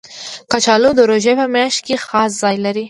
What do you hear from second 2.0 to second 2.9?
خاص ځای لري